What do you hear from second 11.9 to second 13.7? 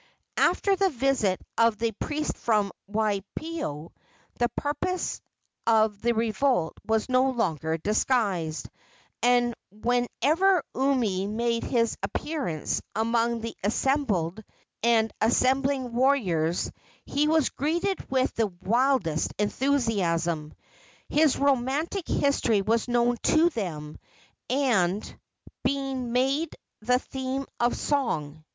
appearance among the